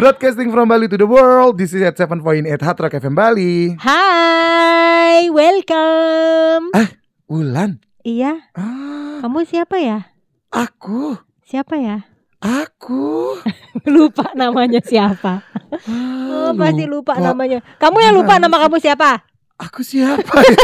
[0.00, 1.60] Broadcasting from Bali to the world.
[1.60, 3.76] This is at 7.8 Hard Rock FM Bali.
[3.76, 6.72] Hai, welcome.
[6.72, 6.88] Eh,
[7.28, 7.84] Ulan.
[8.00, 10.08] Iya, Ah, kamu siapa ya?
[10.48, 11.20] aku.
[11.44, 12.08] Siapa ya?
[12.40, 13.36] Aku.
[13.92, 15.44] Lupa namanya siapa.
[15.68, 17.60] Ah, Oh, pasti lupa namanya.
[17.76, 19.20] Kamu yang lupa nama kamu siapa?
[19.60, 20.56] Aku siapa ya?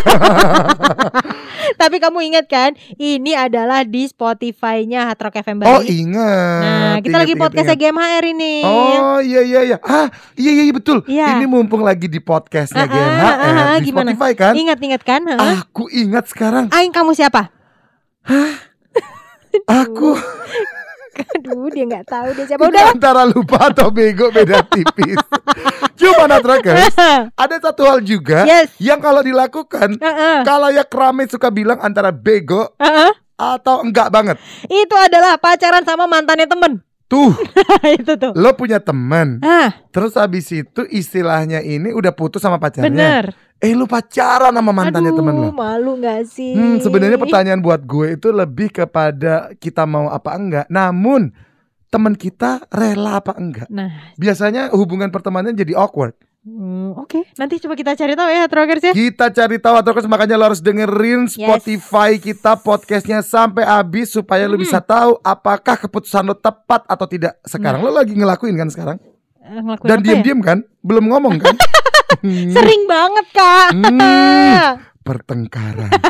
[1.81, 2.71] Tapi kamu ingat kan?
[2.95, 6.01] Ini adalah di Spotify-nya Hard Rock FM oh, Bali.
[6.01, 6.63] ingat.
[6.65, 7.93] Nah, kita Ingat, lagi ingat, podcastnya ingat.
[7.93, 8.55] GMHR ini.
[8.65, 11.37] Oh iya iya iya ah iya iya iya, betul Iya.
[11.37, 14.11] ini mumpung lagi di podcastnya Ah, ah, GMHR ah, ah, di gimana?
[14.11, 15.21] Spotify kan Ingat-ingat kan?
[15.29, 15.61] Hah?
[15.61, 17.53] aku ingat sekarang Aing kamu siapa?
[19.85, 20.17] aku
[21.17, 22.63] Aduh, dia nggak tahu dia siapa.
[22.63, 22.87] Udah.
[22.91, 25.17] antara lupa atau bego beda tipis
[25.99, 26.93] cuma Natrakers
[27.43, 28.73] ada satu hal juga Yes.
[28.79, 30.39] yang kalau dilakukan Heeh.
[30.43, 33.11] kalau ya kerame suka bilang antara bego Heeh.
[33.35, 36.81] atau enggak banget Itu adalah pacaran sama mantannya temen.
[37.07, 37.31] Tuh
[37.97, 38.35] itu tuh.
[38.35, 42.91] lo punya teman Ah, terus habis itu istilahnya ini udah putus sama pacarnya
[43.23, 43.25] bener.
[43.57, 46.53] eh lu pacaran sama mantannya Aduh, temen lo malu gak sih?
[46.53, 50.67] Hmm, sebenarnya pertanyaan buat gue itu lebih kepada kita mau apa enggak.
[50.69, 51.31] Namun
[51.87, 53.71] teman kita rela apa enggak.
[53.71, 56.13] Nah, Biasanya hubungan pertemanan jadi awkward.
[56.47, 57.27] Hmm, oke.
[57.35, 58.93] Nanti coba kita cari tahu ya, Trokers ya.
[58.95, 64.55] Kita cari tahu atau makanya lo harus dengerin Spotify kita podcastnya sampai habis supaya lo
[64.55, 64.63] Hmm.
[64.63, 67.37] bisa tahu apakah keputusan lo tepat atau tidak.
[67.43, 68.97] Sekarang lo lagi ngelakuin kan sekarang?
[69.43, 70.07] Eh, ngelakuin Dan apa ya?
[70.07, 70.59] diam-diam kan?
[70.81, 71.55] Belum ngomong kan?
[72.23, 73.69] Hmm, Sering banget, Kak.
[73.75, 74.55] hmm,
[75.03, 75.91] pertengkaran.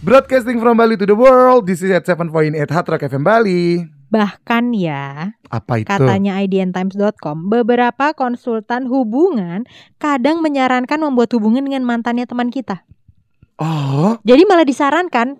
[0.00, 1.68] Broadcasting from Bali to the world.
[1.68, 3.84] This is at 7.8 Hard Rock FM Bali.
[4.10, 5.86] Bahkan ya, Apa itu?
[5.86, 9.62] katanya idntimes.com, beberapa konsultan hubungan
[10.02, 12.82] kadang menyarankan membuat hubungan dengan mantannya teman kita.
[13.60, 15.38] Oh, Jadi malah disarankan.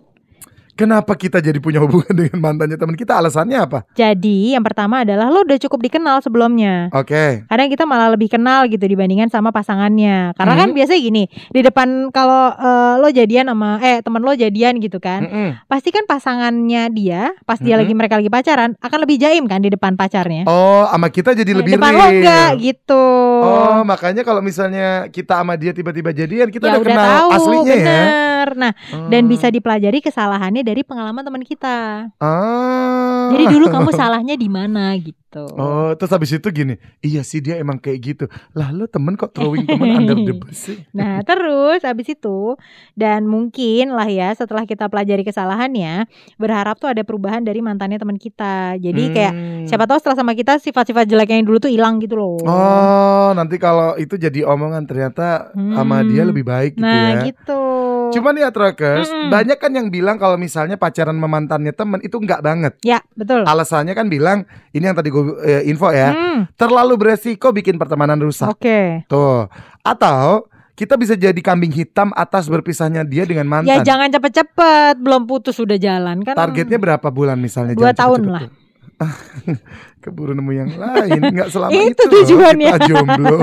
[0.72, 3.16] Kenapa kita jadi punya hubungan dengan mantannya teman kita?
[3.16, 3.78] Alasannya apa?
[3.92, 6.88] Jadi yang pertama adalah lo udah cukup dikenal sebelumnya.
[6.90, 7.44] Oke.
[7.44, 10.34] Kadang kita malah lebih kenal gitu dibandingkan sama pasangannya.
[10.34, 10.76] Karena kan Mhm.
[10.76, 15.24] biasanya gini, di depan kalau eh, lo jadian sama eh teman lo jadian gitu kan,
[15.24, 15.48] Mm-mm.
[15.66, 17.80] pasti kan pasangannya dia pas dia Mhm.
[17.80, 20.44] lagi mereka lagi pacaran akan lebih jaim kan di depan pacarnya.
[20.44, 23.04] Oh, sama kita jadi lebih depan lo enggak gitu.
[23.40, 27.28] Oh, makanya kalau misalnya kita sama dia tiba-tiba jadian, kita ya udah, udah kenal tahu
[27.32, 28.00] aslinya ya.
[28.42, 28.56] Bener.
[28.56, 28.72] Nah,
[29.08, 29.28] dan Oh.
[29.28, 32.08] bisa dipelajari kesalahannya dari pengalaman teman kita.
[32.16, 33.28] Ah.
[33.30, 35.46] Jadi dulu kamu salahnya di mana gitu.
[35.54, 38.24] Oh, terus habis itu gini, iya sih dia emang kayak gitu.
[38.50, 40.78] Lah lo temen kok throwing temen under the bus sih?
[40.90, 42.58] Nah terus habis itu
[42.92, 48.18] dan mungkin lah ya setelah kita pelajari kesalahannya berharap tuh ada perubahan dari mantannya teman
[48.18, 48.74] kita.
[48.76, 49.66] Jadi kayak Hmm.
[49.70, 52.42] siapa tahu setelah sama kita sifat-sifat jeleknya yang dulu tuh hilang gitu loh.
[52.42, 56.08] Oh, nanti kalau itu jadi omongan ternyata sama Hmm.
[56.08, 57.30] dia lebih baik gitu nah ya.
[57.30, 57.62] gitu.
[58.10, 59.28] Cuman ya Trokers, Mm-mm.
[59.28, 62.74] banyak kan yang bilang kalau misalnya pacaran sama mantannya temen itu enggak banget.
[62.82, 63.42] Ya betul.
[63.42, 68.18] Alasannya kan bilang ini yang tadi gue eh, info ya, Hmm, terlalu beresiko bikin pertemanan
[68.18, 68.48] rusak.
[68.48, 69.04] Oke.
[69.06, 69.46] Tuh.
[69.80, 73.84] Atau kita bisa jadi kambing hitam atas berpisahnya dia dengan Ya mantan.
[73.84, 76.32] jangan cepet-cepet belum putus sudah jalan kan.
[76.32, 77.76] Targetnya berapa bulan misalnya?
[77.76, 78.59] Dua tahun cepet-cepet.
[80.02, 82.72] Keburu nemu yang lain, nggak selama Itu itu, tujuannya.
[82.72, 83.36] kita jomblo.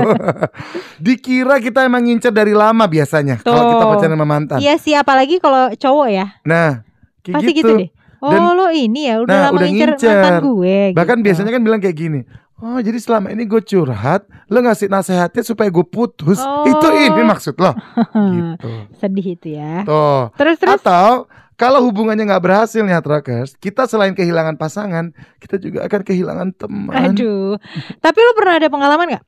[1.04, 4.58] Dikira kita emang ngincer dari lama biasanya kalau kita pacaran sama mantan.
[4.58, 6.26] Iya sih apalagi kalau cowok ya.
[6.42, 6.82] Nah,
[7.22, 7.74] kayak Pasti gitu, gitu.
[7.78, 7.88] deh.
[8.18, 10.10] Oh Dan- lo ini ya udah Nah, lama udah ngincer ngincer.
[10.10, 10.78] mantan gue.
[10.90, 11.24] Bahkan gitu.
[11.30, 12.20] biasanya kan bilang kayak gini.
[12.58, 16.66] Oh jadi selama ini gue curhat Lo ngasih nasehatnya supaya gue putus Oh.
[16.66, 17.70] Itu ini maksud lo
[18.34, 19.82] Gitu sedih itu ya.
[19.82, 20.74] Tuh Terus terus.
[20.74, 26.48] Atau kalau hubungannya nggak berhasil nih Hatrakers Kita selain kehilangan pasangan Kita juga akan kehilangan
[26.52, 27.54] teman Aduh.
[27.96, 29.24] Tapi lu pernah ada pengalaman nggak?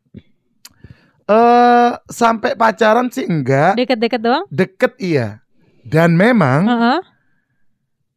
[1.26, 4.44] eh Sampai pacaran sih enggak Deket-deket doang?
[4.48, 5.38] Deket iya
[5.80, 6.98] Dan memang Heeh.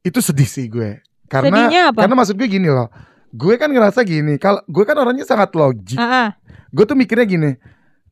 [0.03, 2.01] itu sedih sih gue Karena Sedihnya apa?
[2.01, 2.89] Karena maksud gue gini loh
[3.33, 6.29] Gue kan ngerasa gini kalau Gue kan orangnya sangat logik Heeh.
[6.69, 7.51] Gue tuh mikirnya gini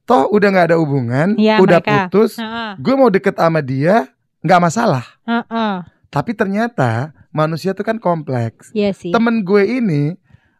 [0.02, 2.10] Toh udah nggak ada hubungan Iya, Udah mereka.
[2.10, 2.74] putus Heeh.
[2.76, 4.10] gue mau deket sama dia
[4.40, 5.86] nggak masalah Heeh.
[6.08, 9.14] tapi ternyata manusia tuh kan kompleks Iya sih.
[9.14, 10.18] temen gue ini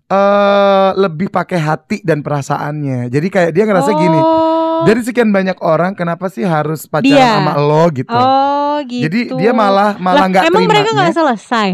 [0.08, 4.84] eh lebih pakai hati dan perasaannya jadi kayak dia ngerasa gini Oh.
[4.84, 7.38] dari sekian banyak orang kenapa sih harus pacaran Dia.
[7.38, 9.04] sama lo gitu Oh gitu.
[9.04, 11.70] jadi dia malah malah Lah, nggak Emang mereka nggak selesai.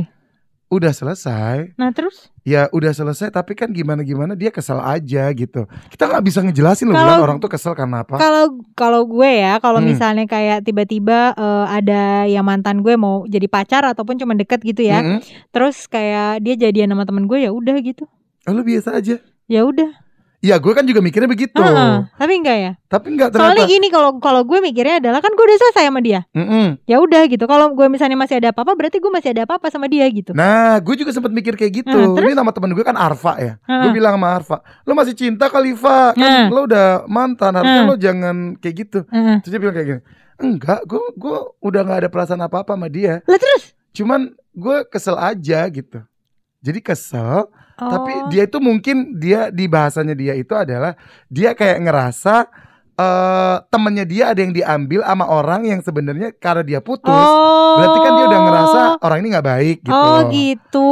[0.68, 2.28] Udah selesai Nah terus?
[2.42, 6.86] ya udah selesai tapi kan gimana gimana dia kesel aja gitu kita nggak bisa ngejelasin
[6.86, 9.88] loh Kalau- Bulan, orang tuh kesel karena apa Kalau kalau gue ya, kalau Hmm.
[9.90, 14.84] misalnya kayak tiba-tiba eh, ada yang mantan gue mau jadi pacar ataupun cuma deket gitu
[14.84, 15.20] ya, Mm-mm.
[15.50, 18.04] terus kayak dia jadian sama temen gue ya udah gitu,
[18.44, 19.92] Oh, lu biasa aja ya udah.
[20.38, 21.58] Iya, gue kan juga mikirnya begitu.
[21.58, 22.72] Heeh, tapi enggak ya.
[22.86, 23.74] Tapi enggak Soalnya ternyata.
[23.74, 26.30] gini kalau kalau gue mikirnya adalah kan gue udah selesai sama dia.
[26.30, 26.78] Mm-mm.
[26.86, 27.42] Ya udah gitu.
[27.50, 30.38] Kalau gue misalnya masih ada apa-apa berarti gue masih ada apa-apa sama dia gitu.
[30.38, 31.90] Nah, gue juga sempat mikir kayak gitu.
[31.90, 32.30] Nah, terus?
[32.30, 33.54] Ini nama temen gue kan Arfa ya.
[33.66, 33.82] Heeh.
[33.90, 36.14] Gue bilang sama Arfa, lo masih cinta kali Fa?
[36.14, 36.48] Kan Nah.
[36.54, 37.90] lo udah mantan, harusnya Nah.
[37.90, 39.00] lo jangan kayak gitu.
[39.10, 39.42] Heeh.
[39.42, 40.02] Terus dia bilang kayak gini,
[40.38, 43.26] enggak, gue gue udah nggak ada perasaan apa apa sama dia.
[43.26, 43.74] Lah terus?
[43.90, 45.98] Cuman gue kesel aja gitu.
[46.60, 47.94] Jadi kesel, Oh.
[47.94, 50.98] tapi dia itu mungkin dia di bahasanya dia itu adalah
[51.30, 52.50] dia kayak ngerasa
[52.98, 57.06] eh temennya dia ada yang diambil sama orang yang sebenarnya karena dia putus.
[57.14, 57.78] Oh.
[57.78, 59.94] Berarti kan dia udah ngerasa orang ini nggak baik gitu.
[59.94, 60.92] Oh gitu.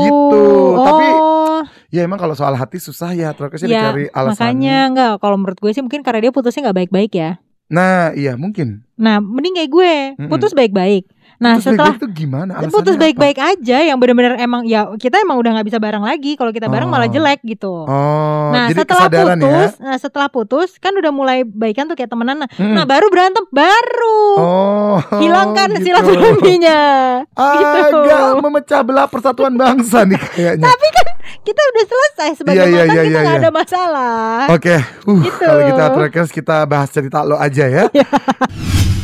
[0.00, 0.44] Gitu.
[0.80, 1.60] Tapi Oh,
[1.92, 4.34] Ya emang kalau soal hati susah ya, terus ya, dicari alasannya.
[4.34, 7.30] makanya enggak kalau menurut gue sih mungkin karena dia putusnya nggak baik-baik ya.
[7.70, 8.82] Nah, iya mungkin.
[8.98, 9.94] Nah, mending kayak gue,
[10.26, 11.06] putus baik-baik.
[11.36, 12.50] Nah, Terus setelah baik-baik itu gimana?
[12.54, 16.34] Alasannya putus baik-baik aja yang benar-benar emang ya kita emang udah nggak bisa bareng lagi.
[16.34, 17.12] Kalau kita bareng malah Oh.
[17.12, 17.74] jelek gitu.
[17.84, 19.82] Oh, nah, jadi setelah kesadaran putus, ya.
[19.82, 22.38] nah setelah putus kan udah mulai baikan tuh kayak temenan.
[22.38, 22.74] Nah, Mm.
[22.74, 24.20] nah baru berantem baru.
[24.36, 25.84] Oh, Hilangkan gitu.
[25.84, 26.80] silaturahminya.
[27.58, 27.98] gitu.
[28.00, 30.64] Agak memecah belah persatuan bangsa nih kayaknya.
[30.64, 31.06] Tapi kan
[31.40, 33.42] kita udah selesai sebagai Iya, iya, mantan iya, kita iya, nggak iya.
[33.42, 34.38] ada masalah.
[34.48, 35.42] Oke, uh, Gitu.
[35.42, 37.84] kalau gitu Trackers kita bahas cerita lo aja ya.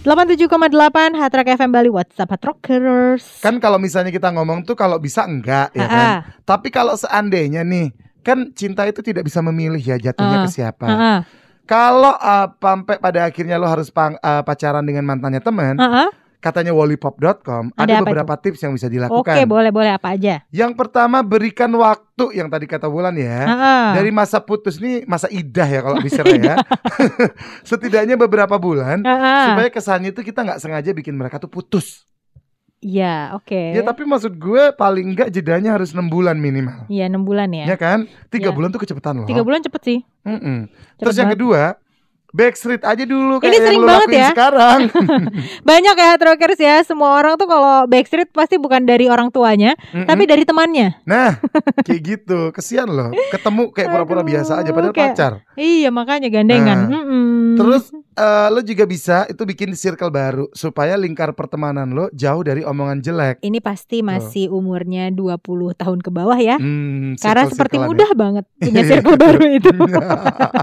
[0.00, 0.72] 87,8
[1.12, 3.44] Hard Rock FM Bali WhatsApp Hard Rockers.
[3.44, 6.06] Kan kalau misalnya kita ngomong tuh kalau bisa enggak ya kan.
[6.08, 7.92] Ah, Tapi kalau seandainya nih,
[8.24, 10.86] kan cinta itu tidak bisa memilih ya jatuhnya Ah, ke siapa.
[10.88, 11.20] ah, ah,
[11.68, 15.76] Kalau uh, sampai pada akhirnya lo harus pang- uh, pacaran dengan mantannya teman.
[16.40, 19.36] Katanya wallipop.com Ada ada, apa beberapa tips yang bisa dilakukan.
[19.36, 20.42] Oke, boleh boleh apa aja.
[20.48, 23.44] Yang pertama berikan waktu yang tadi kata Wulan ya.
[23.44, 23.86] Ah, ah.
[23.94, 26.56] Dari masa putus nih masa idah ya kalau bisa ya.
[27.68, 29.44] Setidaknya beberapa bulan Ah, ah.
[29.52, 32.08] supaya kesannya itu kita nggak sengaja bikin mereka tuh putus.
[32.80, 33.76] Iya, oke.
[33.76, 36.88] Ya tapi maksud gue paling enggak jedanya harus enam bulan minimal.
[36.88, 37.68] Iya, 6 bulan ya.
[37.68, 38.08] Ya kan?
[38.32, 38.56] Tiga Iya.
[38.56, 39.28] bulan tuh kecepatan loh.
[39.28, 39.98] Tiga bulan cepet sih.
[40.24, 40.64] Mm-mm.
[40.64, 41.36] Cepet Terus yang banget.
[41.44, 41.62] kedua
[42.30, 44.28] Backstreet aja dulu kayak Ini sering banget ya.
[44.30, 44.80] sekarang.
[45.68, 46.76] Banyak ya Hard Rockers ya.
[46.80, 50.06] Semua orang tuh kalau Backstreet pasti bukan dari orang tuanya, Mm-mm.
[50.06, 51.02] tapi dari temannya.
[51.02, 51.42] Nah,
[51.82, 52.50] kayak gitu.
[52.50, 53.10] Kesian loh.
[53.30, 55.32] Ketemu kayak pura-pura biasa aja padahal kayak- pacar.
[55.54, 56.78] Iya, makanya gandengan.
[56.82, 57.39] Nah, Mm-mm.
[57.60, 62.64] Terus eh, lo juga bisa itu bikin circle baru supaya lingkar pertemanan lo jauh dari
[62.64, 63.36] omongan jelek.
[63.40, 66.56] ini pasti masih umurnya 20 tahun ke bawah ya.
[66.56, 67.86] Hmm, Karena seperti ya.
[67.86, 69.70] mudah banget punya Iya, circle baru itu.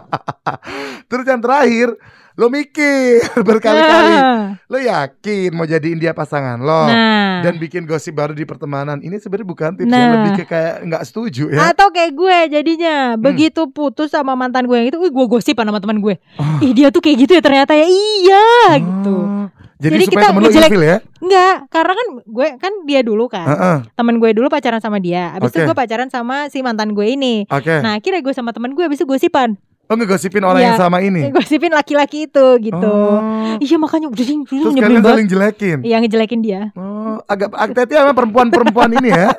[1.10, 1.88] Terus yang terakhir,
[2.38, 3.18] lo mikir
[3.48, 4.13] berkali-kali.
[4.13, 7.42] Nah, Lo yakin mau jadiin dia pasangan lo nah.
[7.42, 9.00] dan bikin gosip baru di pertemanan.
[9.00, 9.98] Ini sebenarnya bukan tips Nah.
[9.98, 11.72] yang lebih ke kayak nggak setuju ya.
[11.72, 15.80] Atau kayak gue jadinya begitu putus sama mantan gue yang itu, wih gue gosipan sama
[15.80, 16.22] teman gue.
[16.36, 16.62] Oh.
[16.62, 17.86] Ih dia tuh kayak gitu ya ternyata ya.
[17.86, 18.45] Iya
[18.78, 19.18] gitu.
[19.18, 20.98] Oh, Jadi, Jadi supaya kita temen lo ngejelek- ya.
[21.18, 23.45] Enggak, karena kan gue kan dia dulu kan.
[23.48, 25.34] Heeh, Temen gue dulu pacaran sama dia.
[25.34, 25.68] Abis itu Oke.
[25.69, 27.45] gue pacaran sama si mantan gue ini.
[27.48, 27.81] Oke.
[27.81, 29.57] Nah akhirnya gue sama temen gue abis itu gosipan.
[29.88, 30.68] Oh ngegosipin orang Iya.
[30.75, 31.31] yang sama ini.
[31.31, 32.92] Gosipin laki-laki itu gitu.
[32.92, 33.56] Oh.
[33.56, 35.80] Iya makanya udah ding, Terus kalian saling jelekin.
[35.80, 36.62] Yang ngejelekin dia.
[36.75, 39.31] Oh, agak hati-hati sama perempuan-perempuan ini ya.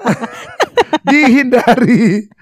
[1.09, 2.33] Dihindari.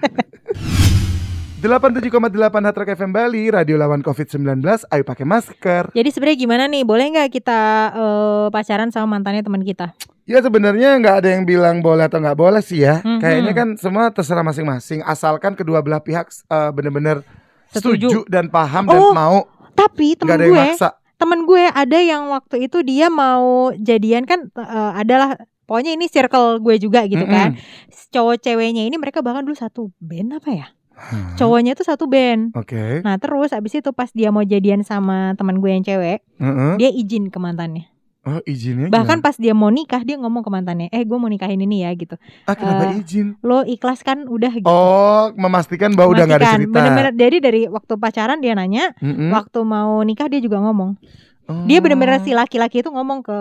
[1.57, 2.13] 87,8
[2.53, 5.89] Hard Rock FM Bali, radio lawan COVID-19, ayo pakai masker.
[5.91, 6.85] Jadi sebenarnya gimana nih?
[6.85, 7.59] Boleh nggak kita
[7.91, 9.91] eh, pacaran sama mantannya teman kita?
[10.23, 13.01] Ya sebenarnya nggak ada yang bilang boleh atau nggak boleh sih ya.
[13.01, 13.19] Mhm.
[13.19, 17.25] Kayaknya kan semua terserah masing-masing, asalkan kedua belah pihak eh, benar-benar
[17.69, 18.07] Setuju.
[18.07, 19.37] setuju dan paham dan Oh, mau,
[19.71, 20.97] Tapi temen gue, maksa.
[21.15, 26.57] temen gue ada yang waktu itu dia mau jadian kan eh, adalah pokoknya ini circle
[26.57, 27.53] gue juga gitu kan.
[27.53, 28.09] Mm-mm.
[28.09, 30.67] Cowok ceweknya ini mereka bahkan dulu satu band apa ya?
[30.97, 32.57] Hah, Cowoknya itu satu band.
[32.57, 33.05] Oke.
[33.05, 36.73] Nah terus abis itu pas dia mau jadian sama teman gue yang cewek, Heeh.
[36.77, 37.85] dia izin ke mantannya.
[38.27, 39.23] Oh izinnya Bahkan gimana?
[39.23, 42.19] pas dia mau nikah dia ngomong ke mantannya, eh gue mau nikahin ini ya gitu.
[42.43, 43.39] ah kenapa eh, izin?
[43.39, 44.67] Lo ikhlas kan udah gitu.
[44.67, 46.59] Oh memastikan bahwa udah nggak ada Memastikan.
[46.61, 46.75] cerita.
[46.75, 49.31] Bener-bener dari dari waktu pacaran dia nanya, Mm-mm.
[49.31, 50.99] waktu mau nikah dia juga ngomong.
[51.47, 51.63] Oh.
[51.63, 53.37] Dia bener-bener si laki-laki itu ngomong ke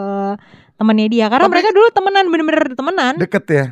[0.77, 3.15] temennya dia karena Tapi- mereka dulu temenan bener-bener temenan.
[3.19, 3.67] deket ya.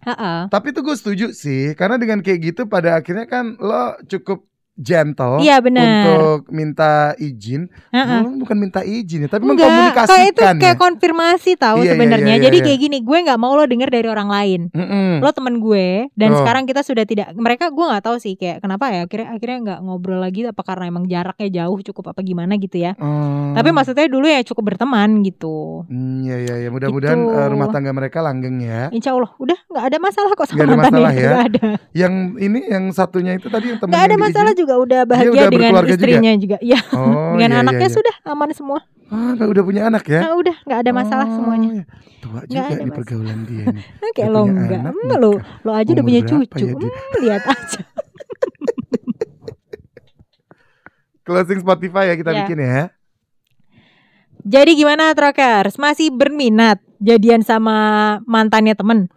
[0.00, 0.38] Heeh.
[0.46, 5.38] Tapi itu gue setuju sih, karena dengan kayak gitu pada akhirnya kan lo cukup gentle
[5.38, 5.86] Iya bener.
[6.06, 7.68] untuk minta izin.
[7.90, 10.80] Belum bukan minta izin ya, tapi Enggak, kayak itu mengkomunikasikan kayak ya.
[10.80, 12.34] konfirmasi tahu Iya, iya, sebenarnya.
[12.34, 12.64] iya, Jadi iya.
[12.64, 14.60] kayak gini, gue nggak mau lo denger dari orang lain.
[14.70, 15.20] Mm-mm.
[15.20, 16.38] Lo temen gue dan Oh.
[16.38, 19.78] sekarang kita sudah tidak mereka gue nggak tahu sih kayak kenapa ya akhirnya akhirnya nggak
[19.82, 22.94] ngobrol lagi apa karena emang jaraknya jauh cukup apa gimana gitu ya.
[22.96, 23.52] Oh.
[23.52, 25.84] Tapi maksudnya dulu ya cukup berteman gitu.
[25.86, 27.32] Hmm, ya ya ya mudah-mudahan Gitu.
[27.32, 28.88] eh, rumah tangga mereka langgeng ya.
[28.90, 31.20] Insya Allah udah nggak ada masalah kok sama Nggak ada masalah ya?
[31.30, 31.64] nggak ada.
[31.92, 34.58] Yang ini yang satunya itu tadi yang temen Nggak ada masalah diizin.
[34.70, 35.98] Juga udah bahagia udah dengan berkeluarga juga?
[35.98, 36.56] istrinya juga.
[36.60, 37.96] Iya, Oh, dengan iya, iya, anaknya iya.
[37.98, 38.80] sudah aman semua.
[39.10, 40.20] Ah, udah punya anak ya?
[40.22, 41.68] Nah, udah nggak ada masalah Oh, semuanya.
[41.72, 41.84] iya.
[42.20, 42.94] Tua juga ada di masalah.
[42.94, 43.84] pergaulan dia nih.
[44.14, 46.62] Kayak lo enggak, anak, lo lo aja udah punya berapa cucu.
[46.62, 46.72] ya?
[46.72, 46.90] Hmm,
[47.24, 47.80] lihat aja.
[51.20, 52.38] Closing Spotify ya kita Ya.
[52.40, 52.82] bikin ya.
[54.40, 55.76] Jadi gimana Trokers?
[55.76, 57.76] Masih berminat jadian sama
[58.24, 59.10] mantannya temen?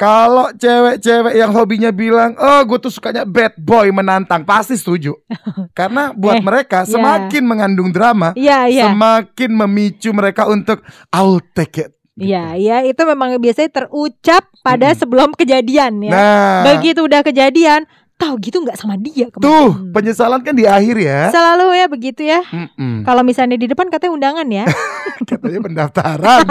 [0.00, 5.12] Kalau cewek-cewek yang hobinya bilang, oh gue tuh sukanya bad boy menantang, pasti setuju.
[5.78, 6.88] Karena buat Eh, mereka ya.
[6.88, 8.84] semakin mengandung drama, Iya, iya.
[8.88, 10.80] semakin memicu mereka untuk
[11.10, 11.90] I'll take it.
[12.16, 14.98] Iya, iya itu memang biasanya terucap pada Mm-mm.
[14.98, 16.10] sebelum kejadian ya.
[16.10, 17.84] Nah, Begitu udah kejadian,
[18.16, 19.92] tahu gitu nggak sama dia tuh kemarin.
[19.92, 21.28] penyesalan kan di akhir ya.
[21.28, 22.44] Selalu ya begitu ya.
[22.46, 23.04] Mm-mm.
[23.04, 24.64] Kalau misalnya di depan katanya undangan ya.
[25.50, 26.46] Katanya pendaftaran.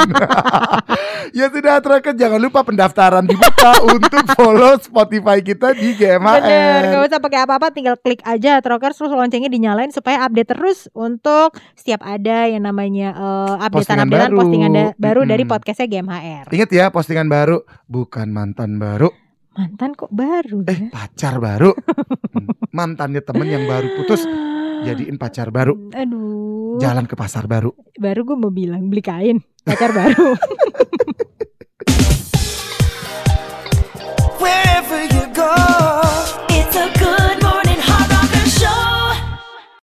[1.37, 6.35] ya sudah Tracker jangan lupa pendaftaran dibuka untuk follow Spotify kita di GMHR.
[6.37, 10.91] Bener, gak usah pakai apa-apa, tinggal klik aja Trokers terus loncengnya dinyalain supaya update terus
[10.91, 14.37] untuk setiap ada yang namanya eh, Postingan updatean-updatean baru.
[14.37, 15.53] postingan da- baru dari Mm-mm.
[15.53, 16.45] podcastnya GMHR.
[16.49, 19.07] Ingat ya postingan baru bukan mantan baru,
[19.49, 20.89] Mantan kok baru eh ya?
[20.89, 21.71] pacar baru.
[21.71, 24.23] Hmm, Mantannya temen yang baru putus
[24.81, 25.75] jadiin pacar baru.
[25.91, 26.38] Aduh,
[26.79, 27.75] Jalan ke pasar baru.
[27.99, 30.35] Baru gue mau bilang beli kain pacar baru.
[34.41, 35.78] Wherever you go.